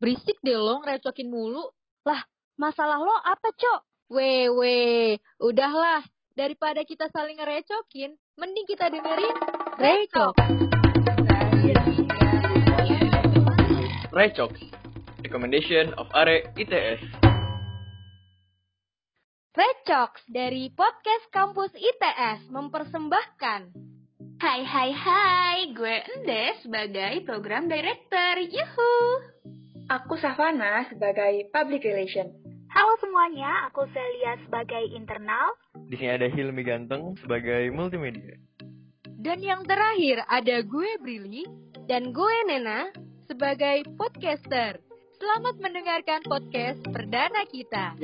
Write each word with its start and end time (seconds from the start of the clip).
Berisik 0.00 0.40
deh 0.40 0.56
lo 0.56 0.80
ngerecokin 0.80 1.28
mulu. 1.28 1.60
Lah, 2.08 2.24
masalah 2.56 2.96
lo 3.04 3.12
apa, 3.20 3.52
Cok? 3.52 4.08
Wewe, 4.08 5.20
udahlah. 5.36 6.00
Daripada 6.32 6.80
kita 6.88 7.12
saling 7.12 7.36
ngerecokin, 7.36 8.16
mending 8.40 8.64
kita 8.64 8.88
dengerin 8.88 9.36
Recok. 9.76 10.40
Recok, 14.08 14.56
recommendation 15.20 15.92
of 16.00 16.08
Are 16.16 16.48
ITS. 16.56 17.04
Recox 19.52 20.24
dari 20.32 20.72
podcast 20.72 21.28
kampus 21.28 21.76
ITS 21.76 22.48
mempersembahkan 22.48 23.90
Hai 24.40 24.64
hai 24.64 24.90
hai, 24.96 25.58
gue 25.76 25.96
Ende 26.16 26.56
sebagai 26.64 27.20
program 27.28 27.68
director. 27.68 28.40
Yuhu. 28.48 29.29
Aku 29.90 30.14
Savana 30.22 30.86
sebagai 30.86 31.50
Public 31.50 31.82
Relation. 31.82 32.30
Halo 32.70 32.94
semuanya, 33.02 33.66
aku 33.66 33.90
Celia 33.90 34.38
sebagai 34.46 34.86
internal. 34.94 35.50
Di 35.90 35.98
sini 35.98 36.14
ada 36.14 36.30
Hilmi 36.30 36.62
Ganteng 36.62 37.18
sebagai 37.18 37.74
multimedia. 37.74 38.38
Dan 39.18 39.42
yang 39.42 39.66
terakhir 39.66 40.22
ada 40.30 40.62
gue 40.62 40.94
Brili 41.02 41.42
dan 41.90 42.14
gue 42.14 42.36
Nena 42.46 42.86
sebagai 43.26 43.82
podcaster. 43.98 44.78
Selamat 45.18 45.58
mendengarkan 45.58 46.22
podcast 46.22 46.78
perdana 46.86 47.42
kita. 47.50 47.98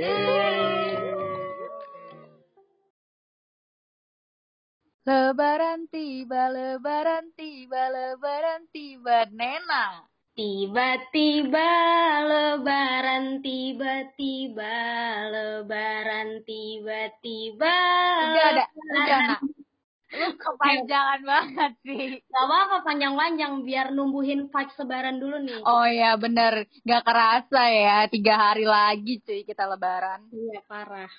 Lebaran 5.06 5.86
tiba, 5.94 6.50
lebaran 6.50 7.30
tiba, 7.38 7.94
lebaran 7.94 8.66
tiba, 8.74 9.30
Nena. 9.30 10.15
Tiba-tiba 10.36 11.70
lebaran, 12.28 13.40
tiba-tiba 13.40 14.76
lebaran, 15.32 16.44
tiba-tiba 16.44 17.76
Udah 18.20 18.44
ada, 18.52 18.64
udah 18.68 19.20
nak. 19.32 19.40
Lu 20.12 20.28
kepanjangan 20.36 21.20
banget 21.24 21.72
sih. 21.88 22.20
Gak 22.20 22.44
apa-apa 22.52 22.84
panjang-panjang 22.84 23.64
biar 23.64 23.96
numbuhin 23.96 24.52
vibes 24.52 24.76
lebaran 24.76 25.16
dulu 25.16 25.40
nih. 25.40 25.60
Oh 25.64 25.88
ya 25.88 26.20
bener, 26.20 26.68
gak 26.84 27.02
kerasa 27.08 27.62
ya, 27.72 28.04
tiga 28.12 28.36
hari 28.36 28.68
lagi 28.68 29.24
cuy 29.24 29.40
kita 29.40 29.64
lebaran. 29.64 30.20
Iya 30.36 30.60
parah. 30.68 31.12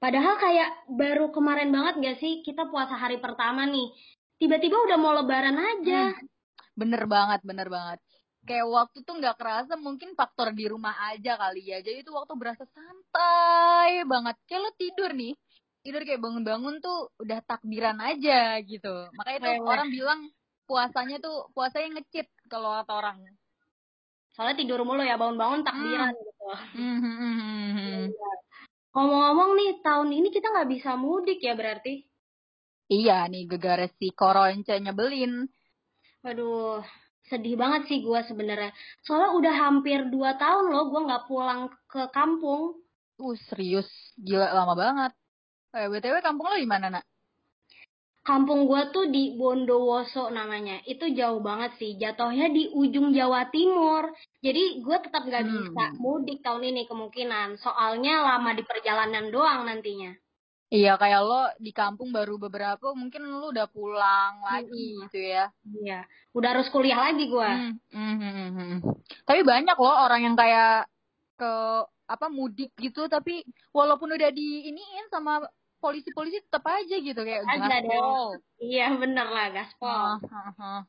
Padahal 0.00 0.40
kayak 0.40 0.70
baru 0.96 1.28
kemarin 1.28 1.68
banget 1.68 1.94
gak 2.00 2.16
sih 2.24 2.40
kita 2.40 2.72
puasa 2.72 2.96
hari 2.96 3.20
pertama 3.20 3.68
nih. 3.68 3.92
Tiba-tiba 4.40 4.80
udah 4.80 4.96
mau 4.96 5.12
lebaran 5.12 5.60
aja. 5.60 6.16
Hmm. 6.16 6.35
Bener 6.76 7.08
banget, 7.08 7.40
bener 7.42 7.72
banget. 7.72 7.98
Kayak 8.46 8.68
waktu 8.70 8.98
tuh 9.02 9.18
gak 9.18 9.40
kerasa 9.40 9.74
mungkin 9.74 10.14
faktor 10.14 10.54
di 10.54 10.70
rumah 10.70 10.94
aja 11.10 11.34
kali 11.34 11.72
ya. 11.72 11.82
Jadi 11.82 12.06
itu 12.06 12.12
waktu 12.14 12.36
berasa 12.38 12.62
santai 12.68 14.04
banget. 14.06 14.36
Kayak 14.46 14.60
lo 14.62 14.70
tidur 14.78 15.10
nih, 15.16 15.34
tidur 15.82 16.02
kayak 16.06 16.22
bangun-bangun 16.22 16.78
tuh 16.78 17.10
udah 17.18 17.42
takbiran 17.42 17.98
aja 17.98 18.60
gitu. 18.62 19.10
Makanya 19.18 19.38
tuh 19.42 19.54
Lewat. 19.58 19.72
orang 19.72 19.88
bilang 19.90 20.20
puasanya 20.68 21.16
tuh 21.18 21.50
puasanya 21.56 21.98
ngecit 21.98 22.28
kalau 22.46 22.70
kata 22.76 22.92
orang. 22.92 23.18
Soalnya 24.36 24.60
tidur 24.62 24.84
mulu 24.84 25.00
ya 25.00 25.16
bangun-bangun 25.16 25.64
takbiran 25.64 26.12
gitu. 26.12 26.46
Hmm. 26.76 28.12
Ngomong-ngomong 28.92 29.50
nih 29.58 29.70
tahun 29.80 30.08
ini 30.12 30.28
kita 30.30 30.52
nggak 30.52 30.70
bisa 30.70 30.94
mudik 30.94 31.40
ya 31.40 31.56
berarti. 31.56 32.04
Iya 32.86 33.26
nih 33.26 33.50
gegara 33.50 33.90
si 33.98 34.14
koronce 34.14 34.78
nyebelin. 34.78 35.50
Waduh, 36.26 36.82
sedih 37.30 37.54
banget 37.54 37.82
sih 37.86 37.98
gua 38.02 38.20
sebenarnya. 38.26 38.74
Soalnya 39.06 39.30
udah 39.38 39.54
hampir 39.62 39.98
2 40.10 40.34
tahun 40.42 40.64
loh 40.74 40.90
gua 40.90 41.00
nggak 41.06 41.24
pulang 41.30 41.60
ke 41.86 42.02
kampung. 42.10 42.62
Uh 43.22 43.36
serius, 43.46 43.86
gila 44.18 44.50
lama 44.50 44.74
banget. 44.74 45.12
Eh, 45.76 45.86
BTW 45.86 46.18
kampung 46.18 46.50
lo 46.50 46.56
di 46.58 46.66
mana, 46.66 46.86
Nak? 46.90 47.04
Kampung 48.26 48.66
gua 48.66 48.90
tuh 48.90 49.06
di 49.14 49.38
Bondowoso 49.38 50.34
namanya. 50.34 50.82
Itu 50.82 51.06
jauh 51.14 51.38
banget 51.38 51.78
sih. 51.78 51.94
Jatuhnya 51.94 52.50
di 52.50 52.62
ujung 52.74 53.14
Jawa 53.14 53.46
Timur. 53.54 54.10
Jadi 54.42 54.82
gua 54.82 54.98
tetap 54.98 55.22
nggak 55.30 55.46
Hmm. 55.46 55.54
bisa 55.54 55.84
mudik 56.02 56.42
tahun 56.42 56.62
ini 56.74 56.82
kemungkinan. 56.90 57.54
Soalnya 57.62 58.26
lama 58.26 58.50
di 58.58 58.66
perjalanan 58.66 59.30
doang 59.30 59.70
nantinya. 59.70 60.10
Iya, 60.76 60.92
kayak 61.00 61.20
lo 61.24 61.42
di 61.56 61.72
kampung 61.72 62.12
baru 62.12 62.36
beberapa, 62.36 62.92
mungkin 62.92 63.24
lo 63.24 63.48
udah 63.48 63.64
pulang 63.72 64.44
lagi 64.44 64.92
Mm-mm. 64.92 65.02
gitu 65.08 65.18
ya. 65.24 65.48
Iya. 65.64 66.00
Udah 66.36 66.48
harus 66.52 66.68
kuliah 66.68 67.00
lagi 67.00 67.24
gua. 67.32 67.48
Hmm, 67.48 67.80
hmm, 67.96 68.16
hmm, 68.20 68.50
hmm. 68.52 68.76
Tapi 69.24 69.40
banyak 69.40 69.76
loh 69.80 69.96
orang 70.04 70.20
yang 70.28 70.36
kayak 70.36 70.84
ke 71.40 71.52
apa 72.06 72.26
mudik 72.28 72.76
gitu, 72.76 73.08
tapi 73.08 73.40
walaupun 73.72 74.12
udah 74.12 74.30
diiniin 74.30 75.08
sama 75.08 75.42
polisi-polisi 75.80 76.44
tetap 76.44 76.64
aja 76.68 76.96
gitu 77.00 77.20
kayak 77.24 77.48
gaspol. 77.48 78.36
Iya 78.60 78.86
bener 79.00 79.26
lah 79.32 79.46
gaspol. 79.52 80.20
Ah, 80.20 80.52
ah. 80.60 80.80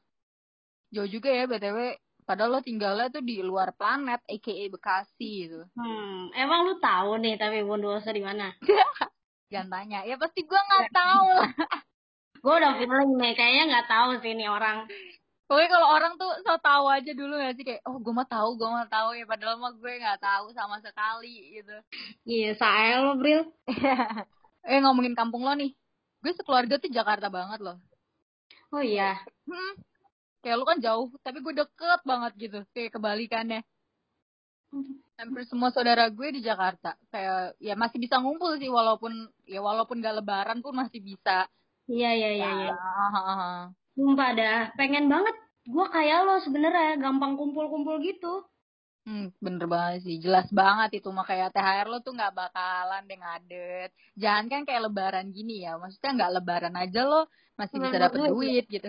Jauh 0.92 1.08
juga 1.08 1.32
ya 1.32 1.48
BTW. 1.48 1.96
Padahal 2.28 2.60
lo 2.60 2.60
tinggalnya 2.60 3.08
tuh 3.08 3.24
di 3.24 3.40
luar 3.40 3.72
planet, 3.72 4.20
aka 4.28 4.52
Bekasi 4.68 5.48
gitu. 5.48 5.64
Hmm, 5.80 6.28
emang 6.36 6.68
lu 6.68 6.76
tahu 6.84 7.24
nih 7.24 7.40
tapi 7.40 7.64
Bondowoso 7.64 8.12
di 8.12 8.20
mana? 8.20 8.52
Jangan 9.48 9.70
tanya. 9.72 10.00
Ya 10.04 10.16
pasti 10.20 10.44
gua 10.44 10.60
nggak 10.60 10.92
tahu 10.92 11.28
lah. 11.32 11.52
Gue 12.44 12.54
udah 12.54 12.78
feeling 12.78 13.18
nih, 13.18 13.34
kayaknya 13.34 13.64
nggak 13.76 13.88
tahu 13.90 14.10
sih 14.22 14.32
nih 14.38 14.48
orang. 14.48 14.86
Pokoknya 15.48 15.70
kalau 15.72 15.88
orang 15.96 16.14
tuh 16.20 16.32
so 16.44 16.60
tahu 16.60 16.86
aja 16.92 17.12
dulu 17.16 17.40
gak 17.40 17.56
sih 17.56 17.64
kayak, 17.64 17.82
oh 17.88 18.04
gue 18.04 18.14
mah 18.14 18.28
tahu, 18.28 18.60
gue 18.60 18.68
mah 18.68 18.88
tahu 18.88 19.16
ya. 19.16 19.24
Padahal 19.24 19.56
mah 19.60 19.74
gue 19.76 19.94
nggak 19.96 20.20
tahu 20.20 20.52
sama 20.52 20.78
sekali 20.84 21.60
gitu. 21.60 21.76
Iya, 22.28 22.52
saya 22.60 23.00
lo, 23.00 23.16
Bril. 23.16 23.48
eh 24.68 24.80
ngomongin 24.84 25.16
kampung 25.16 25.48
lo 25.48 25.56
nih, 25.56 25.72
gue 26.24 26.32
sekeluarga 26.36 26.80
tuh 26.80 26.92
Jakarta 26.92 27.32
banget 27.32 27.64
loh. 27.64 27.80
Oh 28.76 28.84
iya. 28.84 29.16
Hmm, 29.48 29.74
kayak 30.44 30.60
lo 30.60 30.68
kan 30.68 30.84
jauh, 30.84 31.08
tapi 31.24 31.40
gue 31.40 31.54
deket 31.56 32.02
banget 32.04 32.32
gitu. 32.36 32.60
Kayak 32.76 33.00
kebalikannya. 33.00 33.64
Hampir 35.18 35.50
semua 35.50 35.74
saudara 35.74 36.14
gue 36.14 36.30
di 36.30 36.46
Jakarta. 36.46 36.94
Kayak 37.10 37.58
ya 37.58 37.74
masih 37.74 37.98
bisa 37.98 38.22
ngumpul 38.22 38.54
sih 38.62 38.70
walaupun 38.70 39.26
ya 39.50 39.66
walaupun 39.66 39.98
gak 39.98 40.22
lebaran 40.22 40.62
pun 40.62 40.78
masih 40.78 41.02
bisa. 41.02 41.50
Iya, 41.90 42.14
iya, 42.14 42.30
iya, 42.38 42.50
iya. 42.54 42.74
Ah, 42.78 43.74
Sumpah 43.98 44.38
dah, 44.38 44.60
pengen 44.78 45.10
banget 45.10 45.34
gue 45.66 45.86
kayak 45.90 46.22
lo 46.22 46.38
sebenarnya 46.46 47.02
gampang 47.02 47.34
kumpul-kumpul 47.34 47.98
gitu. 48.06 48.46
Hmm, 49.10 49.34
bener 49.42 49.66
banget 49.66 50.06
sih, 50.06 50.20
jelas 50.20 50.52
banget 50.52 51.00
itu 51.00 51.10
mah 51.16 51.24
kayak 51.24 51.56
THR 51.56 51.88
lo 51.88 52.04
tuh 52.04 52.14
nggak 52.14 52.36
bakalan 52.38 53.08
deh 53.08 53.18
ngadet. 53.18 53.90
Jangan 54.20 54.46
kan 54.52 54.62
kayak 54.68 54.92
lebaran 54.92 55.32
gini 55.34 55.64
ya, 55.66 55.80
maksudnya 55.80 56.12
nggak 56.14 56.34
lebaran 56.38 56.76
aja 56.78 57.02
lo 57.08 57.26
masih 57.58 57.82
bisa 57.82 57.98
dapet 57.98 58.20
duit 58.30 58.66
gitu. 58.70 58.86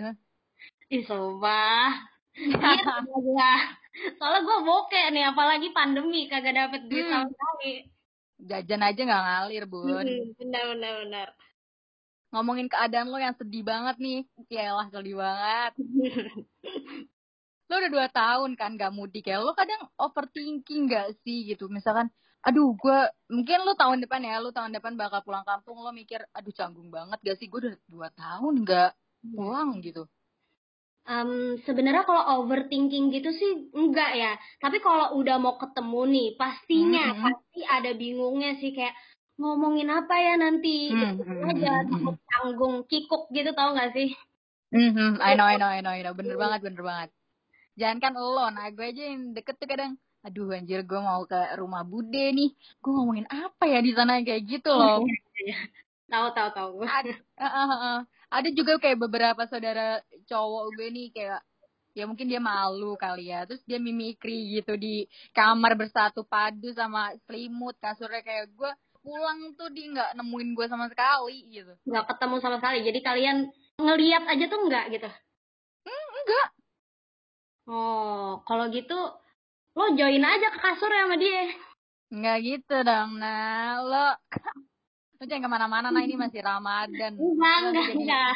Ih, 0.93 1.03
sumpah. 1.07 1.89
Iya. 2.37 2.69
Soalnya 4.17 4.41
gue 4.45 4.57
bokeh 4.63 5.05
nih, 5.11 5.23
apalagi 5.31 5.67
pandemi 5.75 6.29
kagak 6.31 6.55
dapet 6.55 6.81
duit 6.87 7.05
Hmm. 7.05 7.25
sama 7.25 7.27
sekali. 7.31 7.73
Jajan 8.39 8.81
aja 8.87 9.01
nggak 9.03 9.23
ngalir 9.27 9.65
bun. 9.67 10.05
Hmm, 10.07 10.31
benar, 10.39 10.63
benar, 10.71 10.93
benar. 11.03 11.27
Ngomongin 12.29 12.67
keadaan 12.69 13.09
lo 13.09 13.17
yang 13.17 13.35
sedih 13.35 13.65
banget 13.65 13.95
nih, 13.97 14.19
yalah 14.47 14.87
sedih 14.93 15.17
banget. 15.17 15.71
Lo 17.69 17.77
udah 17.77 17.91
dua 17.93 18.07
tahun 18.09 18.57
kan 18.57 18.81
gak 18.81 18.89
mudik 18.97 19.29
ya, 19.29 19.37
lo 19.45 19.53
kadang 19.53 19.77
overthinking 19.93 20.89
gak 20.89 21.13
sih 21.21 21.45
gitu, 21.45 21.69
misalkan 21.69 22.09
aduh 22.39 22.71
gue 22.73 22.99
mungkin 23.27 23.67
lo 23.67 23.75
tahun 23.75 23.99
depan 23.99 24.23
ya 24.23 24.39
lo 24.39 24.55
tahun 24.55 24.71
depan 24.71 24.95
bakal 24.95 25.19
pulang 25.27 25.43
kampung 25.43 25.83
lo 25.83 25.91
mikir 25.91 26.23
aduh 26.31 26.55
canggung 26.55 26.87
banget 26.87 27.19
gak 27.19 27.37
sih 27.37 27.51
gue 27.51 27.59
udah 27.59 27.75
dua 27.85 28.07
tahun 28.15 28.63
gak 28.63 28.95
pulang 29.35 29.83
gitu 29.83 30.07
Em, 31.09 31.57
sebenarnya 31.65 32.05
kalau 32.05 32.23
overthinking 32.37 33.09
gitu 33.09 33.33
sih 33.33 33.51
enggak 33.73 34.13
ya. 34.13 34.31
Tapi 34.61 34.77
kalau 34.77 35.17
udah 35.17 35.41
mau 35.41 35.57
ketemu 35.57 36.01
nih, 36.13 36.27
pastinya 36.37 37.03
Mhm. 37.09 37.23
pasti 37.25 37.59
ada 37.65 37.91
bingungnya 37.97 38.61
sih 38.61 38.69
kayak 38.77 38.93
ngomongin 39.41 39.89
apa 39.89 40.13
ya 40.21 40.33
nanti. 40.37 40.93
Hmm, 40.93 41.17
Gitu 41.17 41.23
hmm, 41.25 41.49
aja 41.49 41.71
hmm, 41.89 42.13
tanggung 42.29 42.75
kikuk 42.85 43.25
gitu 43.33 43.49
tau 43.57 43.73
gak 43.73 43.89
sih? 43.97 44.13
Mhm, 44.69 45.17
I 45.17 45.33
know, 45.33 45.49
I 45.49 45.57
know, 45.57 45.65
I 45.65 45.81
know, 45.81 45.93
I 45.97 46.01
know. 46.05 46.13
Bener 46.13 46.37
banget, 46.37 46.61
bener 46.61 46.83
banget. 46.85 47.09
Jangan 47.73 47.97
kan 48.03 48.13
lo, 48.13 48.45
nah 48.53 48.69
gue 48.69 48.85
aja 48.85 49.03
yang 49.09 49.33
deket 49.33 49.55
tuh 49.57 49.65
kadang, 49.65 49.95
aduh 50.21 50.51
anjir 50.51 50.83
gue 50.83 50.99
mau 50.99 51.23
ke 51.25 51.57
rumah 51.57 51.81
bude 51.87 52.35
nih, 52.35 52.51
gue 52.53 52.91
ngomongin 52.91 53.23
apa 53.31 53.65
ya 53.65 53.79
di 53.79 53.95
sana 53.95 54.19
kayak 54.21 54.45
gitu 54.45 54.69
loh. 54.69 55.01
Tahu 56.09 56.27
tahu 56.33 56.49
tahu. 56.57 56.71
ada, 56.89 57.13
uh, 57.37 57.45
uh, 57.45 57.69
uh. 57.69 57.97
ada 58.33 58.49
juga 58.49 58.81
kayak 58.81 58.97
beberapa 58.97 59.45
saudara 59.45 60.01
cowok 60.29 60.65
gue 60.77 60.87
nih 60.93 61.07
kayak 61.09 61.41
ya 61.97 62.05
mungkin 62.05 62.29
dia 62.29 62.37
malu 62.37 62.93
kali 62.95 63.33
ya 63.33 63.49
terus 63.49 63.65
dia 63.65 63.81
mimikri 63.81 64.61
gitu 64.61 64.77
di 64.77 65.09
kamar 65.33 65.73
bersatu 65.73 66.21
padu 66.21 66.69
sama 66.71 67.11
selimut 67.25 67.73
kasurnya 67.81 68.21
kayak 68.21 68.53
gue 68.53 68.71
pulang 69.01 69.57
tuh 69.57 69.73
dia 69.73 69.89
nggak 69.89 70.11
nemuin 70.21 70.49
gue 70.53 70.65
sama 70.69 70.85
sekali 70.87 71.49
gitu 71.49 71.73
Nggak 71.87 72.05
ketemu 72.13 72.35
sama 72.43 72.55
sekali. 72.59 72.83
Jadi 72.83 72.99
kalian 72.99 73.37
ngeliat 73.79 74.23
aja 74.27 74.45
tuh 74.45 74.59
enggak 74.59 74.85
gitu. 74.91 75.09
enggak 75.89 76.47
Oh, 77.69 78.41
kalau 78.49 78.65
gitu 78.73 78.97
lo 79.77 79.85
join 79.93 80.25
aja 80.25 80.47
ke 80.49 80.59
kasur 80.59 80.89
sama 80.89 81.15
dia. 81.21 81.53
Nggak 82.09 82.37
gitu 82.41 82.75
dong, 82.81 83.21
nah 83.21 83.77
lo 83.85 84.05
lo 85.19 85.23
jangan 85.29 85.45
ke 85.45 85.49
mana-mana, 85.53 85.87
nah 85.93 86.01
ini 86.01 86.17
masih 86.17 86.41
Ramadan. 86.41 87.13
Enggak, 87.13 87.57
enggak, 87.69 87.89
enggak. 87.93 88.35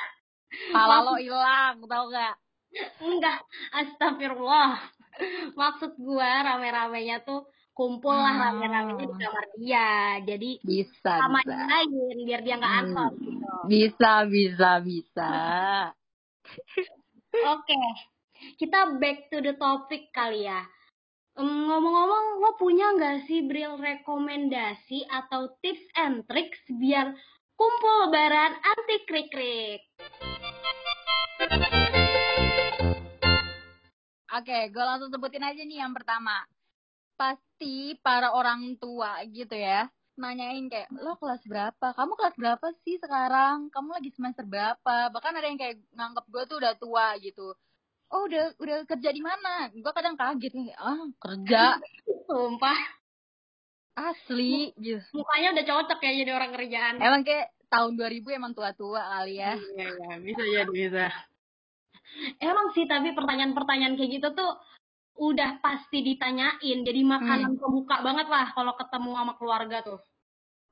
Pala 0.69 1.01
lo 1.01 1.15
hilang, 1.17 1.81
tau 1.85 2.05
gak? 2.09 2.35
Enggak, 3.01 3.39
astagfirullah. 3.71 4.77
Maksud 5.53 5.93
gua 6.01 6.41
rame-ramenya 6.41 7.21
tuh 7.21 7.45
kumpul 7.73 8.13
lah 8.13 8.33
Hmm. 8.33 8.43
rame-ramenya 8.49 9.05
di 9.05 9.17
kamar 9.17 9.45
dia. 9.57 9.89
Jadi 10.25 10.51
Bisa, 10.61 11.13
sama 11.21 11.41
bisa. 11.41 11.53
lain 11.69 12.17
biar 12.25 12.41
dia 12.41 12.55
nggak 12.57 12.73
Hmm. 12.73 12.81
ansor 12.85 13.11
gitu. 13.17 13.47
Bisa, 13.69 14.11
bisa, 14.25 14.69
bisa. 14.81 15.31
Oke, 17.53 17.81
kita 18.57 18.97
back 18.97 19.29
to 19.29 19.41
the 19.41 19.53
topic 19.53 20.09
kali 20.09 20.45
ya. 20.45 20.65
Ngomong-ngomong, 21.33 22.45
lo 22.45 22.53
punya 22.57 22.93
nggak 22.93 23.25
sih 23.25 23.41
Bril 23.41 23.77
rekomendasi 23.77 25.09
atau 25.09 25.49
tips 25.65 25.81
and 25.97 26.25
tricks 26.29 26.61
biar 26.69 27.09
kumpul 27.53 28.05
lebaran 28.05 28.53
anti 28.53 28.97
krik-krik? 29.09 29.81
Oke, 34.33 34.73
gue 34.73 34.81
langsung 34.81 35.13
sebutin 35.13 35.45
aja 35.45 35.61
nih 35.61 35.77
yang 35.85 35.93
pertama. 35.93 36.41
Pasti 37.13 37.93
para 38.01 38.33
orang 38.33 38.73
tua 38.81 39.21
gitu 39.29 39.53
ya, 39.53 39.85
nanyain 40.17 40.65
kayak, 40.73 40.89
lo 40.89 41.13
kelas 41.21 41.45
berapa? 41.45 41.93
Kamu 41.93 42.17
kelas 42.17 42.35
berapa 42.41 42.65
sih 42.81 42.97
sekarang? 42.97 43.69
Kamu 43.69 43.93
lagi 43.93 44.09
semester 44.09 44.41
berapa? 44.41 45.13
Bahkan 45.13 45.37
ada 45.37 45.45
yang 45.45 45.61
kayak 45.61 45.77
nganggep 45.93 46.25
gue 46.33 46.43
tuh 46.49 46.57
udah 46.57 46.73
tua 46.81 47.13
gitu. 47.21 47.53
Oh 48.09 48.25
udah 48.25 48.57
udah 48.57 48.77
kerja 48.89 49.13
di 49.13 49.21
mana? 49.21 49.69
Gue 49.69 49.93
kadang 49.93 50.17
kaget 50.17 50.53
nih, 50.57 50.73
ah 50.81 51.05
kerja 51.21 51.77
Sumpah, 52.29 52.79
asli 53.93 54.73
gitu. 54.81 55.05
mukanya 55.13 55.53
udah 55.53 55.65
cocok 55.69 55.99
ya 56.01 56.11
jadi 56.25 56.31
orang 56.33 56.51
kerjaan. 56.57 56.95
Emang 56.97 57.21
kayak 57.21 57.53
tahun 57.69 57.93
2000 58.01 58.33
emang 58.33 58.57
tua-tua 58.57 59.01
kali 59.17 59.37
ya. 59.37 59.53
Iya, 59.77 59.87
iya, 59.93 60.13
bisa 60.17 60.41
jadi, 60.41 60.71
bisa. 60.73 61.05
Emang 62.37 62.71
sih, 62.77 62.85
tapi 62.85 63.11
pertanyaan-pertanyaan 63.17 63.97
kayak 63.97 64.11
gitu 64.21 64.27
tuh 64.37 64.51
udah 65.17 65.61
pasti 65.61 66.01
ditanyain. 66.01 66.79
Jadi 66.85 67.01
makanan 67.05 67.57
kebuka 67.61 68.01
banget 68.01 68.27
lah 68.29 68.49
kalau 68.53 68.73
ketemu 68.77 69.09
sama 69.17 69.33
keluarga 69.37 69.77
tuh. 69.85 69.99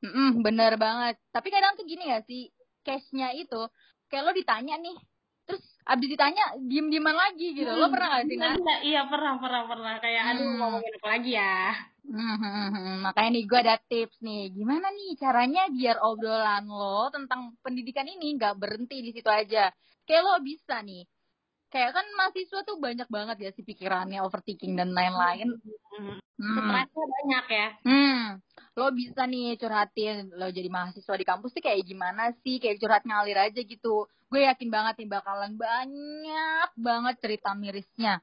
Mm-mm, 0.02 0.42
bener 0.42 0.82
banget. 0.82 1.22
Tapi 1.30 1.48
kadang 1.54 1.78
tuh 1.78 1.86
gini 1.86 2.10
gak 2.10 2.26
sih, 2.26 2.50
case-nya 2.82 3.38
itu, 3.38 3.62
kayak 4.10 4.24
lo 4.26 4.34
ditanya 4.34 4.74
nih, 4.82 4.98
terus 5.46 5.62
abis 5.86 6.08
ditanya, 6.10 6.58
diem-dieman 6.58 7.14
lagi 7.14 7.54
gitu. 7.54 7.70
Lo 7.70 7.86
pernah 7.94 8.18
gak 8.18 8.26
sih, 8.26 8.34
Nat? 8.34 8.58
Iya, 8.58 8.76
iya, 8.82 9.02
pernah, 9.06 9.38
pernah, 9.38 9.62
pernah. 9.70 9.94
Kayak, 10.02 10.24
aduh, 10.26 10.42
Hmm. 10.42 10.58
ngomongin 10.58 10.94
apa 10.98 11.08
lagi 11.14 11.32
ya? 11.38 11.58
Hmm, 12.02 13.06
makanya 13.06 13.30
nih 13.30 13.44
gue 13.46 13.60
ada 13.62 13.78
tips 13.78 14.18
nih. 14.26 14.50
Gimana 14.58 14.90
nih 14.90 15.22
caranya 15.22 15.70
biar 15.70 16.02
obrolan 16.02 16.66
lo 16.66 17.14
tentang 17.14 17.54
pendidikan 17.62 18.10
ini 18.10 18.42
nggak 18.42 18.58
berhenti 18.58 19.06
di 19.06 19.14
situ 19.14 19.30
aja. 19.30 19.70
Kayak 20.10 20.22
lo 20.26 20.34
bisa 20.42 20.82
nih. 20.82 21.06
Kayak 21.71 21.95
kan 21.95 22.06
mahasiswa 22.19 22.59
tuh 22.68 22.77
banyak 22.83 23.07
banget 23.07 23.38
ya 23.47 23.50
sih 23.56 23.63
pikirannya 23.63 24.19
overthinking 24.27 24.75
dan 24.75 24.91
lain-lain. 24.91 25.56
Hmm. 25.95 26.19
Hmm. 26.35 26.57
Stresnya 26.57 27.06
banyak 27.06 27.45
ya. 27.47 27.68
Hmm, 27.88 28.23
lo 28.75 28.91
bisa 28.91 29.23
nih 29.23 29.56
curhatin 29.56 30.35
lo 30.35 30.51
jadi 30.51 30.68
mahasiswa 30.68 31.15
di 31.15 31.23
kampus 31.23 31.56
tuh 31.56 31.63
kayak 31.63 31.85
gimana 31.88 32.35
sih, 32.44 32.59
kayak 32.59 32.75
curhat 32.81 33.07
ngalir 33.07 33.39
aja 33.39 33.62
gitu. 33.63 34.09
Gue 34.27 34.44
yakin 34.44 34.68
banget 34.68 35.00
nih 35.00 35.09
bakalan 35.15 35.56
banyak 35.56 36.69
banget 36.75 37.15
cerita 37.23 37.56
mirisnya. 37.56 38.19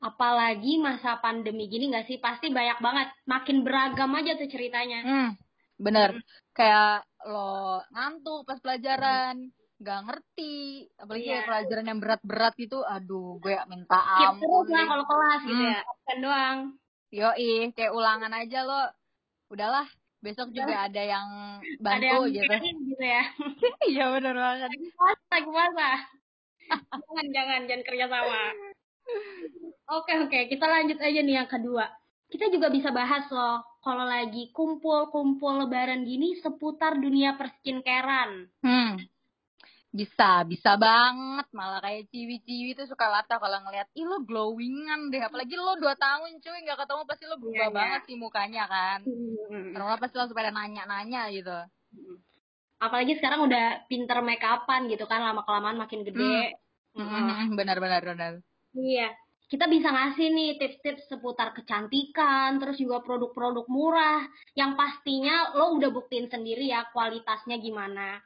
Apalagi 0.00 0.80
masa 0.80 1.20
pandemi 1.20 1.68
gini 1.68 1.92
gak 1.92 2.08
sih? 2.08 2.20
Pasti 2.20 2.52
banyak 2.52 2.80
banget. 2.80 3.08
Makin 3.24 3.64
beragam 3.64 4.12
aja 4.16 4.36
tuh 4.36 4.48
ceritanya. 4.48 5.00
Hmm, 5.00 5.30
bener. 5.80 6.20
Kayak 6.52 7.08
lo 7.24 7.80
ngantuk 7.92 8.44
pas 8.44 8.60
pelajaran, 8.60 9.48
nggak 9.84 10.00
ngerti, 10.02 10.54
apalagi 10.96 11.22
Iya. 11.22 11.30
kayak 11.30 11.46
pelajaran 11.46 11.86
yang 11.86 12.00
berat-berat 12.00 12.54
gitu, 12.56 12.78
aduh 12.80 13.36
gue 13.36 13.52
minta 13.66 14.00
Skip 14.00 14.28
ampun. 14.32 14.40
terus 14.40 14.68
lah 14.72 14.84
kalau 14.88 15.04
kelas 15.04 15.40
gitu 15.42 15.54
Hmm. 15.54 15.68
ya. 15.68 15.80
Absen 15.84 16.18
doang. 16.18 16.58
Yoi, 17.10 17.52
kayak 17.70 17.92
ulangan 17.92 18.32
aja 18.32 18.58
lo. 18.60 18.82
Udahlah, 19.46 19.86
besok 20.18 20.50
juga 20.50 20.74
ada 20.82 20.98
yang 20.98 21.28
Ada 21.78 21.94
yang 21.94 22.16
bantu 22.16 22.18
gitu. 22.32 22.54
gitu 22.82 23.04
ya. 23.04 23.22
Iya 23.92 24.04
bener 24.10 24.34
banget. 24.34 24.66
lagi 24.66 24.88
puasa, 24.90 25.24
lagi 25.30 25.48
puasa. 25.48 25.88
jangan, 26.90 27.26
jangan, 27.30 27.60
jangan 27.68 27.82
kerja 27.84 28.04
sama. 28.08 28.42
Oke, 29.86 30.12
oke. 30.18 30.38
Kita 30.48 30.64
lanjut 30.64 30.96
aja 30.98 31.20
nih 31.20 31.36
yang 31.36 31.46
kedua. 31.46 31.84
Kita 32.24 32.48
juga 32.48 32.66
bisa 32.66 32.88
bahas 32.90 33.28
loh, 33.28 33.62
kalau 33.78 34.02
lagi 34.02 34.48
kumpul-kumpul 34.50 35.60
lebaran 35.60 36.02
gini 36.02 36.34
seputar 36.34 36.96
dunia 36.96 37.36
perskincarean. 37.36 38.48
Hmm. 38.58 38.96
Bisa, 39.94 40.42
bisa 40.42 40.74
banget. 40.74 41.46
Malah 41.54 41.78
kayak 41.78 42.10
ciwi-ciwi 42.10 42.74
tuh 42.74 42.90
suka 42.90 43.06
latah 43.06 43.38
kalau 43.38 43.62
ngeliat, 43.62 43.86
ih 43.94 44.02
lo 44.02 44.26
glowingan 44.26 45.06
deh. 45.14 45.22
Apalagi 45.22 45.54
lo 45.54 45.78
dua 45.78 45.94
tahun 45.94 46.42
cuy, 46.42 46.58
nggak 46.66 46.82
ketemu 46.82 47.02
pasti 47.06 47.24
lo 47.30 47.38
berubah 47.38 47.54
Iya, 47.54 47.66
iya. 47.70 47.76
banget 47.78 48.00
sih 48.10 48.16
mukanya 48.18 48.64
kan. 48.66 48.98
Orang 49.78 50.02
pasti 50.02 50.18
langsung 50.18 50.34
pada 50.34 50.50
nanya-nanya 50.50 51.30
gitu. 51.30 51.54
Apalagi 52.82 53.14
sekarang 53.22 53.46
udah 53.46 53.86
pinter 53.86 54.18
make 54.26 54.42
upan 54.42 54.90
gitu 54.90 55.06
kan, 55.06 55.22
lama-kelamaan 55.22 55.78
makin 55.78 56.02
gede. 56.02 56.58
Hmm, 56.98 57.54
benar, 57.58 57.78
benar, 57.78 58.02
benar. 58.02 58.32
Iya. 58.74 59.14
Kita 59.46 59.70
bisa 59.70 59.94
ngasih 59.94 60.26
nih 60.34 60.50
tips-tips 60.58 61.06
seputar 61.06 61.54
kecantikan, 61.54 62.58
terus 62.58 62.82
juga 62.82 62.98
produk-produk 62.98 63.70
murah. 63.70 64.26
Yang 64.58 64.74
pastinya 64.74 65.54
lo 65.54 65.78
udah 65.78 65.94
buktiin 65.94 66.26
sendiri 66.26 66.66
ya 66.66 66.82
kualitasnya 66.90 67.62
gimana. 67.62 68.18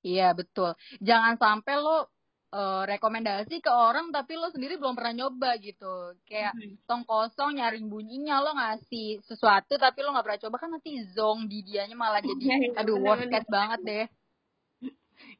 Iya, 0.00 0.32
betul. 0.32 0.72
Jangan 1.00 1.36
sampai 1.36 1.74
lo 1.76 2.08
eh, 2.50 2.82
rekomendasi 2.88 3.60
ke 3.60 3.70
orang 3.70 4.10
tapi 4.10 4.34
lo 4.34 4.48
sendiri 4.48 4.80
belum 4.80 4.96
pernah 4.96 5.14
nyoba 5.24 5.60
gitu. 5.60 6.16
Kayak 6.24 6.56
tong 6.88 7.04
kosong 7.04 7.60
nyaring 7.60 7.86
bunyinya 7.92 8.40
lo 8.40 8.56
ngasih 8.56 9.20
sesuatu 9.24 9.76
tapi 9.76 10.00
lo 10.00 10.16
nggak 10.16 10.24
pernah 10.24 10.42
coba 10.48 10.56
kan 10.56 10.70
nanti 10.72 11.04
zong 11.12 11.46
di 11.46 11.60
dianya 11.62 11.94
malah 11.94 12.24
jadi 12.24 12.44
iya, 12.44 12.56
aduh 12.80 12.96
worst 12.96 13.28
bener-bener. 13.28 13.34
case 13.44 13.50
banget 13.52 13.80
deh. 13.84 14.06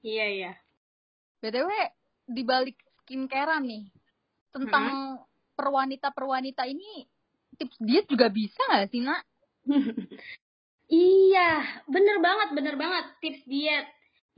Iya, 0.05 0.27
iya. 0.29 0.53
BTW 1.41 1.71
di 2.29 2.43
balik 2.45 2.77
skincarean 3.01 3.65
nih 3.65 3.89
tentang 4.53 5.17
perwanita-perwanita 5.57 6.69
ini 6.69 7.09
tips 7.57 7.77
diet 7.81 8.07
juga 8.09 8.29
bisa 8.29 8.61
nggak 8.69 8.89
sih, 8.93 9.01
Nak? 9.05 9.23
Iya, 10.91 11.63
bener 11.87 12.19
banget, 12.19 12.49
bener 12.51 12.75
banget. 12.75 13.05
Tips 13.23 13.47
diet. 13.47 13.87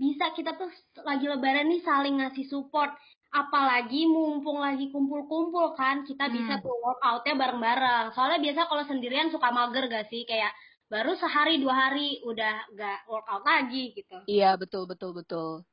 Bisa 0.02 0.35
kita 0.35 0.59
tuh 0.59 0.66
lagi 1.06 1.30
lebaran 1.30 1.71
nih 1.71 1.82
saling 1.87 2.18
ngasih 2.18 2.50
support. 2.50 2.90
Apalagi 3.30 4.04
mumpung 4.11 4.59
lagi 4.59 4.90
kumpul-kumpul 4.90 5.78
kan, 5.78 6.02
kita 6.02 6.26
Hmm. 6.26 6.35
bisa 6.37 6.59
tuh 6.59 6.75
workoutnya 6.75 7.38
bareng-bareng. 7.38 8.06
Soalnya 8.12 8.42
biasa 8.42 8.66
kalau 8.66 8.85
sendirian 8.85 9.30
suka 9.30 9.49
mager 9.54 9.87
gak 9.87 10.11
sih? 10.11 10.26
Kayak 10.26 10.52
baru 10.90 11.14
sehari 11.16 11.62
dua 11.62 11.87
hari 11.87 12.21
udah 12.26 12.68
gak 12.76 12.99
workout 13.09 13.47
lagi 13.47 13.94
gitu. 13.97 14.21
Iya, 14.28 14.59
betul 14.59 14.85
betul 14.90 15.16
betul. 15.16 15.64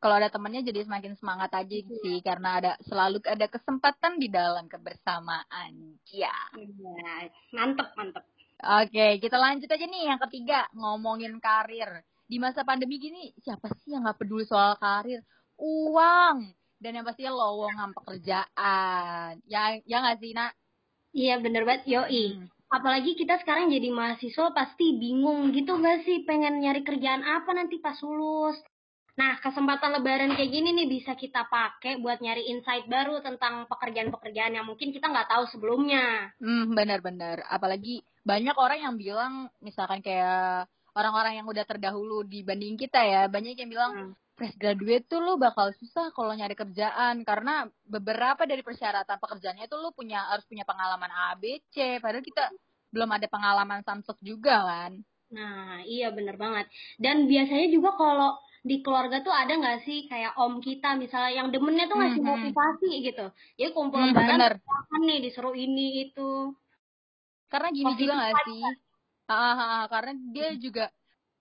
Kalau 0.00 0.16
ada 0.16 0.32
temennya 0.32 0.64
jadi 0.64 0.86
semakin 0.86 1.12
semangat 1.18 1.52
aja 1.52 1.76
sih 1.76 2.24
karena 2.24 2.56
ada 2.56 2.72
selalu 2.88 3.20
ada 3.26 3.46
kesempatan 3.50 4.16
di 4.16 4.32
dalam 4.32 4.64
kebersamaan. 4.64 5.98
Ya. 6.08 6.32
Iya, 6.56 7.28
mantep, 7.52 7.92
mantep. 7.98 8.24
Oke, 8.60 9.20
kita 9.20 9.36
lanjut 9.36 9.68
aja 9.68 9.84
nih 9.88 10.08
yang 10.12 10.20
ketiga, 10.28 10.68
ngomongin 10.72 11.36
karir. 11.40 12.04
Di 12.30 12.38
masa 12.38 12.62
pandemi 12.62 13.02
gini, 13.02 13.34
siapa 13.42 13.66
sih 13.82 13.90
yang 13.90 14.06
nggak 14.06 14.22
peduli 14.22 14.46
soal 14.46 14.78
karir? 14.78 15.18
Uang. 15.58 16.54
Dan 16.78 16.94
yang 16.94 17.02
pastinya 17.02 17.34
lowongan 17.34 17.90
pekerjaan. 17.90 19.42
Ya, 19.50 19.82
ya 19.82 19.96
nggak 19.98 20.22
sih, 20.22 20.30
Nak? 20.30 20.54
Iya 21.10 21.42
bener 21.42 21.66
banget, 21.66 21.90
yoi. 21.90 22.38
Hmm. 22.38 22.46
Apalagi 22.70 23.18
kita 23.18 23.42
sekarang 23.42 23.74
jadi 23.74 23.90
mahasiswa 23.90 24.54
pasti 24.54 24.94
bingung 24.94 25.50
gitu 25.50 25.74
gak 25.82 26.06
sih 26.06 26.22
pengen 26.22 26.62
nyari 26.62 26.86
kerjaan 26.86 27.26
apa 27.26 27.50
nanti 27.50 27.82
pas 27.82 27.98
lulus. 27.98 28.54
Nah, 29.18 29.42
kesempatan 29.42 29.98
lebaran 29.98 30.38
kayak 30.38 30.54
gini 30.54 30.70
nih 30.70 30.86
bisa 30.86 31.18
kita 31.18 31.50
pakai 31.50 31.98
buat 31.98 32.22
nyari 32.22 32.46
insight 32.46 32.86
baru 32.86 33.18
tentang 33.26 33.66
pekerjaan-pekerjaan 33.66 34.54
yang 34.54 34.70
mungkin 34.70 34.94
kita 34.94 35.10
nggak 35.10 35.34
tahu 35.34 35.44
sebelumnya. 35.50 36.30
Hmm, 36.38 36.78
benar-benar. 36.78 37.42
Apalagi 37.50 38.06
banyak 38.22 38.54
orang 38.54 38.78
yang 38.86 38.94
bilang, 38.94 39.50
misalkan 39.58 39.98
kayak 39.98 40.70
orang-orang 40.98 41.32
yang 41.42 41.46
udah 41.52 41.64
terdahulu 41.66 42.22
dibanding 42.26 42.74
kita 42.80 43.00
ya, 43.12 43.22
banyak 43.30 43.54
yang 43.60 43.70
bilang 43.74 43.92
Hmm. 43.92 44.12
fresh 44.36 44.56
graduate 44.56 45.04
tuh 45.10 45.20
lo 45.20 45.36
bakal 45.36 45.68
susah 45.76 46.06
kalau 46.16 46.32
nyari 46.32 46.56
kerjaan 46.56 47.14
karena 47.28 47.68
beberapa 47.84 48.42
dari 48.48 48.62
persyaratan 48.64 49.18
pekerjaannya 49.20 49.66
tuh 49.68 49.78
lo 49.82 49.88
punya 49.92 50.18
harus 50.32 50.44
punya 50.48 50.64
pengalaman 50.64 51.10
A, 51.12 51.36
B, 51.40 51.60
C. 51.72 52.00
Padahal 52.02 52.24
kita 52.24 52.44
belum 52.94 53.10
ada 53.16 53.26
pengalaman 53.28 53.80
samsek 53.86 54.18
juga 54.24 54.64
kan. 54.64 54.92
Nah, 55.34 55.58
iya 55.92 56.04
bener 56.16 56.34
banget. 56.42 56.64
Dan 57.04 57.16
biasanya 57.30 57.66
juga 57.74 57.90
kalau 58.00 58.28
di 58.68 58.74
keluarga 58.84 59.16
tuh 59.26 59.32
ada 59.40 59.52
nggak 59.60 59.76
sih 59.86 59.96
kayak 60.10 60.32
om 60.42 60.54
kita 60.66 60.86
misalnya 61.02 61.30
yang 61.38 61.48
demennya 61.54 61.84
tuh 61.90 61.96
ngasih 62.00 62.22
Hmm, 62.22 62.26
hmm. 62.26 62.30
motivasi 62.32 62.86
gitu. 63.06 63.22
Jadi 63.58 63.70
kumpul 63.76 64.00
Hmm, 64.00 64.06
lebaran 64.06 64.40
makan 64.70 65.00
nih 65.08 65.18
disuruh 65.24 65.54
ini 65.64 65.82
itu. 66.02 66.20
Karena 67.52 67.68
gini 67.78 67.92
Positif 67.92 68.00
juga 68.00 68.14
gak 68.22 68.36
sih? 68.46 68.62
Ah, 69.30 69.38
ah, 69.38 69.54
ah, 69.62 69.82
karena 69.86 70.12
dia 70.34 70.48
juga 70.58 70.90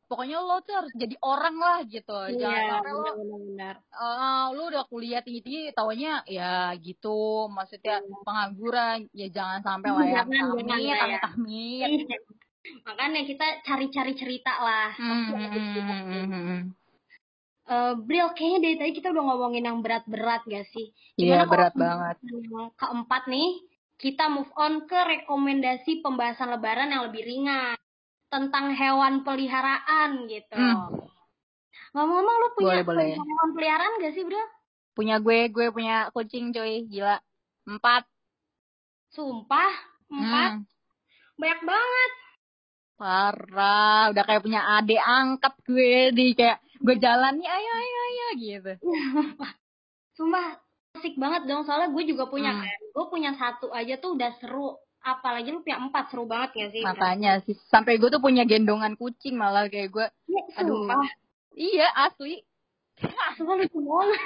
pokoknya 0.06 0.38
lo 0.42 0.62
tuh 0.62 0.74
harus 0.78 0.94
jadi 0.94 1.16
orang 1.26 1.56
lah 1.58 1.80
gitu. 1.90 2.14
Jangan 2.38 2.62
sampai 2.70 2.92
lo 2.94 3.02
Iya, 3.02 3.14
benar-benar. 3.18 3.76
eh, 3.82 4.46
lu 4.54 4.62
udah 4.70 4.84
kuliah 4.86 5.22
tinggi-tinggi 5.26 5.74
taunya 5.74 6.22
ya 6.30 6.70
gitu. 6.78 7.50
Maksudnya 7.50 8.06
pengangguran 8.22 9.10
ya 9.10 9.28
jangan 9.34 9.62
sampai 9.66 9.90
lah 9.98 10.06
ya. 10.06 10.22
Ya. 10.30 11.20
Iya. 11.50 11.88
Makanya 12.86 13.22
kita 13.26 13.46
cari-cari 13.66 14.14
cerita 14.14 14.54
lah. 14.62 14.94
Hmm, 14.94 15.34
hmm, 15.34 15.48
hmm, 15.50 15.70
hmm, 15.74 16.04
hmm, 16.06 16.28
hmm. 16.30 16.62
Eh, 17.70 17.94
Bril, 18.02 18.34
kayaknya 18.34 18.60
dari 18.66 18.76
tadi 18.82 18.92
kita 18.98 19.08
udah 19.14 19.24
ngomongin 19.30 19.70
yang 19.70 19.80
berat-berat 19.86 20.42
gak 20.50 20.66
sih? 20.74 20.90
Iya 21.22 21.46
Gimana 21.46 21.50
berat 21.50 21.74
banget. 21.78 22.16
keempat 22.82 23.30
nih, 23.30 23.50
kita 24.00 24.32
move 24.32 24.50
on 24.56 24.88
ke 24.88 24.96
rekomendasi 24.96 26.00
pembahasan 26.00 26.56
lebaran 26.56 26.96
yang 26.96 27.12
lebih 27.12 27.28
ringan. 27.28 27.76
Tentang 28.32 28.72
hewan 28.72 29.28
peliharaan 29.28 30.30
gitu. 30.32 30.56
Hmm. 30.56 31.04
Ngomong-ngomong 31.92 32.36
lu 32.40 32.50
punya 32.56 32.86
Boleh, 32.86 32.86
boleh. 32.86 33.08
hewan 33.18 33.50
peliharaan 33.58 33.94
gak 34.00 34.14
sih, 34.16 34.24
Bril? 34.24 34.48
Punya 34.94 35.16
gue, 35.20 35.50
gue 35.50 35.68
punya 35.74 36.08
kucing 36.14 36.54
coy, 36.54 36.86
gila. 36.88 37.18
Empat. 37.68 38.06
Sumpah, 39.10 39.74
empat. 40.08 40.52
Hmm. 40.62 40.64
Banyak 41.42 41.62
banget. 41.66 42.12
Parah, 43.00 44.12
udah 44.12 44.24
kayak 44.28 44.44
punya 44.44 44.62
adik 44.78 45.00
angkat 45.00 45.56
gue 45.66 46.12
di 46.12 46.36
kayak 46.36 46.60
gue 46.84 46.96
jalan 47.00 47.40
nih 47.40 47.48
ayo 47.48 47.72
ayo 47.74 48.00
ayo 48.06 48.28
gitu. 48.38 48.72
Sumpah, 50.20 50.60
asik 50.98 51.16
banget 51.16 51.46
dong. 51.46 51.62
Soalnya 51.66 51.90
gue 51.94 52.04
juga 52.08 52.26
punya 52.26 52.52
Hmm. 52.56 52.64
kan. 52.66 52.80
Gue 52.96 53.06
punya 53.08 53.32
satu 53.38 53.70
aja 53.70 53.96
tuh 54.02 54.18
udah 54.18 54.32
seru. 54.42 54.74
Apalagi 55.00 55.48
lu 55.56 55.64
punya 55.64 55.80
empat, 55.80 56.12
seru 56.12 56.28
banget 56.28 56.50
gak 56.60 56.72
sih? 56.76 56.84
Makanya 56.84 57.40
sih 57.48 57.56
sampai 57.72 57.96
gue 57.96 58.12
tuh 58.12 58.20
punya 58.20 58.44
gendongan 58.44 59.00
kucing 59.00 59.40
malah 59.40 59.72
kayak 59.72 59.96
gue. 59.96 60.06
Ya, 60.28 60.42
Aduh. 60.60 60.84
sumpah. 60.84 61.08
Iya 61.56 61.88
asli. 61.96 62.44
Sumpah 63.40 63.56
lucu 63.56 63.80
banget. 63.80 64.20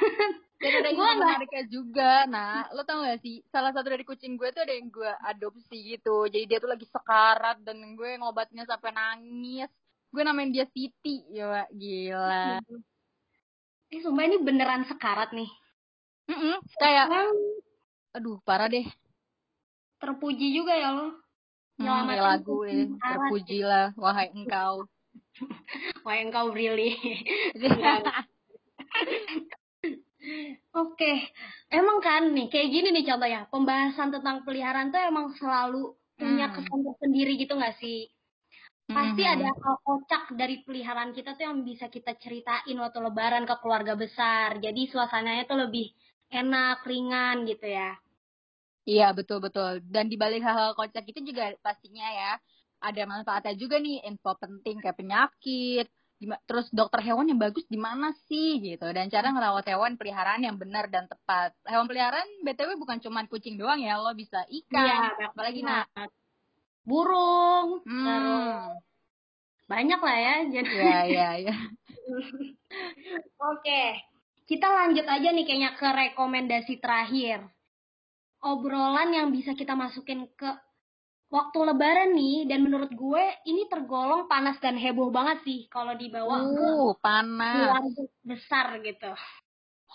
Dan 0.58 0.72
ada 0.80 0.90
yang 0.90 1.20
menariknya 1.20 1.64
juga. 1.68 2.12
Nah, 2.26 2.72
lo 2.72 2.82
tau 2.88 3.04
gak 3.06 3.22
sih? 3.22 3.44
Salah 3.52 3.70
satu 3.70 3.92
dari 3.92 4.02
kucing 4.02 4.34
gue 4.34 4.50
tuh 4.50 4.64
ada 4.66 4.74
yang 4.74 4.90
gue 4.90 5.12
adopsi 5.22 5.78
gitu. 5.94 6.26
Jadi 6.26 6.48
dia 6.50 6.58
tuh 6.58 6.72
lagi 6.72 6.88
sekarat 6.90 7.62
dan 7.62 7.78
gue 7.94 8.10
ngobatinnya 8.18 8.66
sampai 8.66 8.96
nangis. 8.96 9.70
Gue 10.10 10.22
namain 10.24 10.50
dia 10.50 10.66
Siti, 10.70 11.22
ya 11.30 11.66
gila. 11.70 12.62
Eh, 13.90 14.02
sumpah 14.02 14.26
ini 14.26 14.42
beneran 14.42 14.86
sekarat 14.86 15.34
nih. 15.34 15.50
Mm-mm, 16.30 16.56
kayak, 16.80 17.06
Emang 17.12 17.30
aduh 18.16 18.38
parah 18.48 18.68
deh. 18.72 18.86
terpuji 20.00 20.48
juga 20.56 20.74
ya 20.76 20.90
lo. 20.96 21.08
Hmm, 21.80 22.08
kayak 22.08 22.24
lagu 22.24 22.58
ya. 22.64 22.86
Terpujilah, 23.02 23.86
wahai 23.98 24.28
engkau. 24.32 24.86
Wah, 26.06 26.16
engkau 26.20 26.52
really. 26.54 26.96
Oke, 30.74 31.12
emang 31.70 32.00
kan 32.02 32.32
nih 32.34 32.48
kayak 32.50 32.70
gini 32.74 32.88
nih 32.96 33.06
contohnya 33.06 33.40
pembahasan 33.52 34.10
tentang 34.16 34.42
peliharaan 34.48 34.90
tuh 34.90 35.02
emang 35.04 35.28
selalu 35.38 35.94
punya 36.18 36.48
Hmm. 36.50 36.56
kesan 36.56 36.80
tersendiri 36.88 37.32
gitu 37.38 37.54
nggak 37.60 37.76
sih? 37.78 38.08
Pasti 38.90 39.22
Mhm. 39.26 39.34
ada 39.38 39.50
hal 39.54 39.76
kocak 39.86 40.24
dari 40.40 40.56
peliharaan 40.66 41.12
kita 41.18 41.36
tuh 41.38 41.44
yang 41.50 41.60
bisa 41.66 41.90
kita 41.90 42.16
ceritain 42.18 42.78
waktu 42.80 43.00
lebaran 43.04 43.44
ke 43.50 43.56
keluarga 43.62 43.94
besar. 43.98 44.58
Jadi 44.62 44.82
suasananya 44.90 45.44
tuh 45.50 45.58
lebih 45.68 45.92
enak, 46.34 46.82
ringan 46.90 47.46
gitu 47.46 47.70
ya. 47.70 47.96
Iya 48.84 49.16
betul 49.16 49.40
betul. 49.40 49.80
Dan 49.88 50.12
di 50.12 50.20
balik 50.20 50.44
hal-hal 50.44 50.76
kocak 50.76 51.08
itu 51.08 51.24
juga 51.24 51.56
pastinya 51.64 52.04
ya 52.04 52.32
ada 52.84 53.02
manfaatnya 53.08 53.56
juga 53.56 53.80
nih 53.80 54.04
info 54.04 54.36
penting 54.36 54.84
kayak 54.84 55.00
penyakit. 55.00 55.88
Terus 56.48 56.68
dokter 56.72 57.00
hewan 57.04 57.28
yang 57.32 57.40
bagus 57.40 57.64
di 57.68 57.80
mana 57.80 58.12
sih 58.28 58.60
gitu 58.60 58.88
dan 58.92 59.08
cara 59.12 59.32
ngerawat 59.32 59.68
hewan 59.72 59.96
peliharaan 59.96 60.44
yang 60.44 60.56
benar 60.60 60.88
dan 60.92 61.08
tepat. 61.08 61.56
Hewan 61.64 61.88
peliharaan 61.88 62.28
btw 62.44 62.76
bukan 62.80 63.00
cuma 63.04 63.24
kucing 63.28 63.56
doang 63.56 63.80
ya 63.80 64.00
lo 64.00 64.12
bisa 64.16 64.44
ikan, 64.48 64.84
Iya, 64.88 65.32
apalagi 65.32 65.64
nak. 65.64 65.88
burung, 66.84 67.80
terus 67.88 68.44
Hmm. 68.44 68.76
banyak 69.72 70.00
lah 70.04 70.18
ya. 70.20 70.36
Jadi 70.52 70.72
Iya 70.76 71.00
iya 71.08 71.30
iya. 71.40 71.56
Oke, 73.52 73.84
kita 74.44 74.68
lanjut 74.68 75.06
aja 75.08 75.30
nih 75.32 75.46
kayaknya 75.48 75.72
ke 75.76 75.88
rekomendasi 75.88 76.80
terakhir. 76.84 77.48
Obrolan 78.44 79.16
yang 79.16 79.28
bisa 79.32 79.56
kita 79.56 79.72
masukin 79.72 80.28
ke 80.36 80.50
waktu 81.34 81.60
lebaran 81.66 82.14
nih, 82.14 82.46
dan 82.46 82.62
menurut 82.62 82.92
gue 82.94 83.24
ini 83.50 83.66
tergolong 83.66 84.30
panas 84.30 84.60
dan 84.62 84.78
heboh 84.78 85.10
banget 85.10 85.42
sih 85.48 85.66
kalau 85.72 85.98
dibawa 85.98 86.46
ke 86.46 86.62
Uh 86.62 86.94
panas. 87.02 87.56
keluarga 87.58 88.04
besar 88.22 88.66
gitu. 88.84 89.12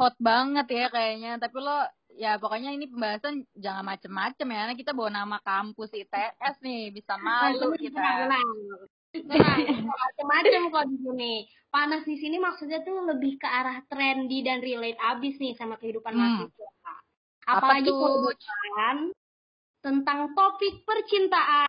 Hot 0.00 0.16
banget 0.18 0.66
ya 0.72 0.86
kayaknya. 0.90 1.38
Tapi 1.38 1.56
lo 1.62 1.78
ya 2.18 2.40
pokoknya 2.42 2.74
ini 2.74 2.90
pembahasan 2.90 3.46
jangan 3.54 3.84
macem-macem 3.86 4.46
ya. 4.50 4.58
Karena 4.64 4.74
kita 4.74 4.90
bawa 4.96 5.10
nama 5.12 5.38
kampus 5.44 5.94
ITS 5.94 6.58
nih 6.64 6.90
bisa 6.90 7.14
malu 7.20 7.70
Tenang, 7.70 7.78
kita. 7.78 8.08
Tenang, 9.26 9.58
macam-macam 9.82 10.62
kok 10.70 10.84
di 10.92 10.96
sini. 11.02 11.32
Panas 11.68 12.02
di 12.04 12.16
sini 12.16 12.36
maksudnya 12.40 12.80
tuh 12.80 13.04
lebih 13.04 13.36
ke 13.36 13.44
arah 13.44 13.82
trendy 13.90 14.40
dan 14.40 14.62
relate 14.64 14.96
abis 14.96 15.36
nih 15.36 15.52
sama 15.58 15.76
kehidupan 15.76 16.14
Hmm. 16.14 16.20
mahasiswa. 16.46 16.94
Apa 17.48 17.80
Apalagi 17.80 17.90
bukan 17.92 18.96
tentang 19.80 20.32
topik 20.36 20.84
percintaan. 20.84 21.68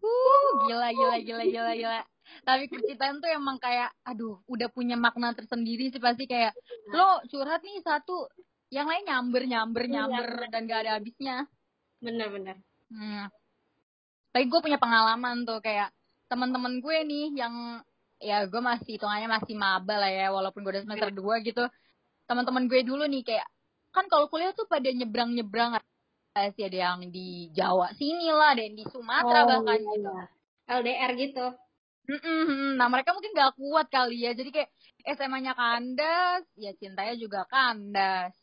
Uh, 0.00 0.48
gila, 0.64 0.88
gila, 0.96 1.16
gila, 1.20 1.44
gila, 1.44 1.72
gila. 1.76 2.00
Tapi 2.46 2.72
percintaan 2.72 3.20
tuh 3.20 3.28
emang 3.28 3.60
kayak, 3.60 3.92
aduh, 4.06 4.40
udah 4.48 4.68
punya 4.72 4.96
makna 4.96 5.36
tersendiri 5.36 5.92
sih 5.92 6.00
pasti 6.00 6.24
kayak, 6.24 6.56
lo 6.88 7.20
curhat 7.28 7.60
nih 7.60 7.84
satu, 7.84 8.28
yang 8.72 8.88
lain 8.88 9.04
nyamber, 9.04 9.44
nyamber, 9.44 9.84
Iya, 9.84 9.92
nyamber, 9.92 10.28
bener. 10.40 10.50
dan 10.54 10.60
gak 10.70 10.80
ada 10.86 10.92
habisnya. 10.96 11.36
Bener-bener. 12.00 12.56
Hmm. 12.88 13.28
Tapi 14.30 14.44
gue 14.46 14.60
punya 14.62 14.78
pengalaman 14.78 15.42
tuh 15.44 15.58
kayak, 15.60 15.90
teman-teman 16.30 16.78
gue 16.78 16.98
nih 17.02 17.26
yang, 17.34 17.82
ya 18.22 18.46
gue 18.46 18.62
masih, 18.62 18.96
hitungannya 18.96 19.26
masih 19.26 19.58
maba 19.58 19.98
lah 19.98 20.10
ya, 20.10 20.30
walaupun 20.30 20.62
gue 20.62 20.78
udah 20.78 20.84
semester 20.86 21.10
2 21.10 21.42
gitu. 21.42 21.66
Teman-teman 22.30 22.70
gue 22.70 22.86
dulu 22.86 23.04
nih 23.10 23.26
kayak, 23.26 23.48
kan 23.90 24.06
kalau 24.06 24.30
kuliah 24.30 24.54
tuh 24.54 24.70
pada 24.70 24.86
nyebrang-nyebrang 24.86 25.82
sih 26.54 26.62
ada 26.62 26.94
yang 26.94 27.10
di 27.10 27.50
Jawa 27.50 27.90
sini 27.98 28.30
lah, 28.30 28.54
ada 28.54 28.62
yang 28.62 28.78
di 28.78 28.86
Sumatera 28.86 29.44
bahkan 29.50 29.82
iya, 29.82 29.90
gitu. 29.90 30.10
iya. 30.14 30.24
LDR 30.70 31.12
gitu. 31.18 31.46
Mm-mm. 32.10 32.78
Nah 32.78 32.86
mereka 32.86 33.14
mungkin 33.14 33.34
gak 33.34 33.58
kuat 33.58 33.86
kali 33.90 34.22
ya. 34.22 34.32
Jadi 34.34 34.50
kayak 34.54 34.70
SMA-nya 35.18 35.58
kandas, 35.58 36.46
ya 36.54 36.70
cintanya 36.78 37.14
juga 37.18 37.46
kandas. 37.50 38.34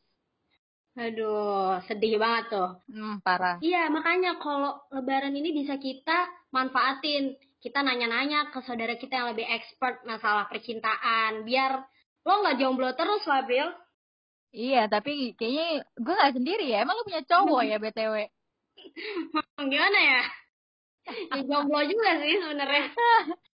Aduh, 0.98 1.78
sedih 1.86 2.18
banget 2.18 2.58
tuh. 2.58 2.70
Hmm, 2.90 3.22
parah. 3.22 3.62
Iya, 3.62 3.86
makanya 3.94 4.42
kalau 4.42 4.82
lebaran 4.90 5.36
ini 5.38 5.54
bisa 5.54 5.78
kita 5.78 6.26
manfaatin. 6.50 7.38
Kita 7.68 7.84
nanya-nanya 7.84 8.48
ke 8.56 8.64
saudara 8.64 8.96
kita 8.96 9.20
yang 9.20 9.36
lebih 9.36 9.44
expert 9.44 10.00
masalah 10.08 10.48
percintaan. 10.48 11.44
Biar 11.44 11.84
lo 12.24 12.34
nggak 12.40 12.64
jomblo 12.64 12.96
terus 12.96 13.28
lah, 13.28 13.44
Bril. 13.44 13.68
Iya, 14.56 14.88
tapi 14.88 15.36
kayaknya 15.36 15.84
gue 16.00 16.16
gak 16.16 16.36
sendiri 16.40 16.72
ya. 16.72 16.88
Emang 16.88 16.96
lu 16.96 17.04
punya 17.04 17.28
cowok 17.28 17.68
ya 17.68 17.76
BTW? 17.76 18.16
Gimana 19.76 20.00
ya? 20.00 20.22
ya 21.36 21.44
jomblo 21.44 21.84
juga 21.84 22.24
sih 22.24 22.40
sebenarnya. 22.40 22.88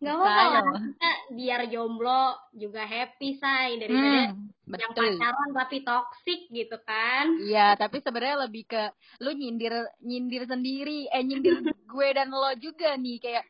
Gak 0.00 0.16
apa-apa. 0.16 0.80
Kita 0.96 1.10
biar 1.36 1.60
jomblo 1.72 2.22
juga 2.56 2.82
happy, 2.88 3.28
say. 3.36 3.76
Daripada 3.76 4.32
Hmm, 4.32 4.48
yang 4.80 4.92
betul. 4.96 4.96
pacaran 4.96 5.50
tapi 5.52 5.76
toxic 5.84 6.40
gitu 6.48 6.76
kan. 6.88 7.26
Iya, 7.36 7.76
tapi 7.76 7.96
sebenarnya 8.00 8.36
lebih 8.48 8.64
ke 8.64 8.82
lu 9.20 9.30
nyindir 9.36 9.72
nyindir 10.00 10.42
sendiri, 10.48 11.04
eh 11.12 11.22
nyindir 11.24 11.56
gue 11.92 12.08
dan 12.16 12.28
lo 12.32 12.48
juga 12.56 12.96
nih 12.96 13.16
kayak 13.20 13.44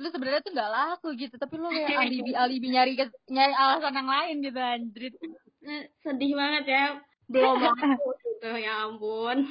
lu 0.00 0.08
sebenarnya 0.08 0.40
tuh 0.42 0.52
nggak 0.56 0.72
laku 0.72 1.08
gitu, 1.20 1.34
tapi 1.36 1.54
lu 1.60 1.68
kayak 1.68 1.92
alibi 2.02 2.32
alibi 2.42 2.66
nyari 2.72 2.92
nyari 3.30 3.52
alasan 3.54 3.94
yang 4.00 4.08
lain 4.10 4.34
gitu 4.42 4.58
anjrit. 4.58 5.14
Eh, 5.62 5.82
sedih 6.02 6.34
banget 6.34 6.64
ya 6.74 6.84
belum 7.30 7.56
laku 7.66 8.06
gitu 8.26 8.48
ya 8.58 8.72
ampun 8.90 9.46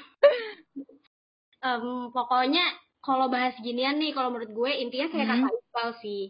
Em, 1.62 2.10
pokoknya 2.10 2.64
kalau 3.06 3.30
bahas 3.30 3.54
ginian 3.62 3.96
nih 4.02 4.12
kalau 4.18 4.34
menurut 4.34 4.50
gue 4.50 4.72
intinya 4.82 5.08
kayak 5.14 5.28
Hmm. 5.30 5.38
kata 5.38 5.48
Iqbal 5.62 5.90
sih 6.02 6.22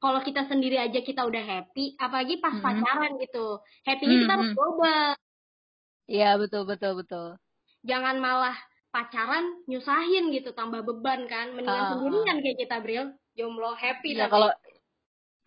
kalau 0.00 0.20
kita 0.20 0.48
sendiri 0.48 0.76
aja 0.76 1.00
kita 1.00 1.22
udah 1.22 1.44
happy 1.44 1.94
apalagi 1.96 2.40
pas 2.40 2.56
Hmm. 2.56 2.64
pacaran 2.64 3.12
gitu 3.20 3.60
happynya 3.84 4.16
kita 4.16 4.24
Hmm, 4.26 4.34
harus 4.34 4.48
hmm. 4.50 4.58
double 4.58 5.08
Iya 6.10 6.30
betul 6.36 6.66
betul 6.66 6.92
betul. 6.98 7.28
jangan 7.80 8.18
malah 8.18 8.56
pacaran 8.90 9.62
nyusahin 9.64 10.34
gitu 10.34 10.50
tambah 10.50 10.82
beban 10.82 11.30
kan 11.30 11.54
mendingan 11.54 11.86
ah, 11.86 11.90
sendirian 11.94 12.38
kayak 12.42 12.58
kita 12.58 12.76
Bril 12.82 13.04
jomblo 13.38 13.70
happy 13.78 14.18
tapi 14.18 14.26
kalau 14.26 14.50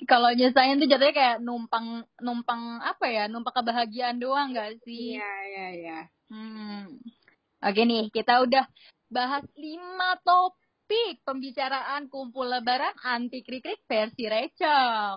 kalau 0.07 0.29
nyusahin 0.31 0.79
tuh 0.79 0.87
jatuhnya 0.87 1.11
kayak 1.13 1.37
numpang 1.43 2.07
numpang 2.19 2.79
apa 2.79 3.05
ya 3.11 3.23
numpang 3.27 3.51
kebahagiaan 3.53 4.17
doang 4.17 4.55
gak 4.55 4.79
sih 4.87 5.19
Iya, 5.19 5.31
iya, 5.51 5.67
iya. 5.75 5.99
hmm. 6.31 7.03
oke 7.59 7.81
nih 7.83 8.07
kita 8.09 8.39
udah 8.41 8.63
bahas 9.11 9.43
lima 9.59 10.15
topik 10.83 11.23
pembicaraan 11.23 12.11
kumpul 12.11 12.43
lebaran 12.43 12.91
anti 13.07 13.39
krik-krik 13.39 13.79
versi 13.87 14.27
recok 14.27 15.15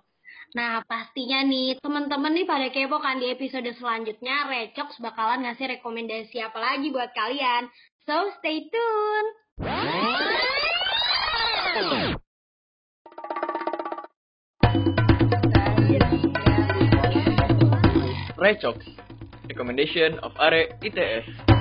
Nah, 0.54 0.78
pastinya 0.86 1.42
nih, 1.42 1.74
teman-teman 1.82 2.30
nih 2.30 2.46
pada 2.46 2.70
kepo 2.70 3.02
kan 3.02 3.18
di 3.18 3.34
episode 3.34 3.66
selanjutnya, 3.74 4.46
Recox 4.46 4.94
bakalan 5.02 5.42
ngasih 5.42 5.74
rekomendasi 5.74 6.38
apa 6.38 6.54
lagi 6.54 6.94
buat 6.94 7.10
kalian. 7.18 7.66
So, 8.06 8.30
stay 8.38 8.70
tune! 8.70 9.28
Recox, 18.38 18.78
recommendation 19.50 20.22
of 20.22 20.30
Are 20.38 20.54
ITS. 20.78 21.55